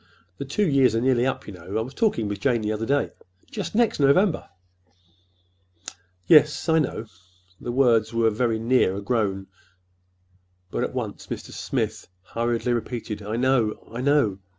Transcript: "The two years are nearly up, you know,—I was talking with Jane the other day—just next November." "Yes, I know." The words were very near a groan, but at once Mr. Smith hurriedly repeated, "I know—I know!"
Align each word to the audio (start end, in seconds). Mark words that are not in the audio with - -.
"The 0.39 0.45
two 0.45 0.67
years 0.67 0.95
are 0.95 0.99
nearly 1.01 1.27
up, 1.27 1.45
you 1.45 1.53
know,—I 1.53 1.81
was 1.81 1.93
talking 1.93 2.27
with 2.27 2.39
Jane 2.39 2.61
the 2.61 2.71
other 2.71 2.87
day—just 2.87 3.75
next 3.75 3.99
November." 3.99 4.49
"Yes, 6.25 6.67
I 6.67 6.79
know." 6.79 7.05
The 7.59 7.71
words 7.71 8.11
were 8.11 8.31
very 8.31 8.57
near 8.57 8.95
a 8.95 9.01
groan, 9.03 9.45
but 10.71 10.83
at 10.83 10.95
once 10.95 11.27
Mr. 11.27 11.51
Smith 11.51 12.07
hurriedly 12.23 12.73
repeated, 12.73 13.21
"I 13.21 13.35
know—I 13.35 14.01
know!" 14.01 14.39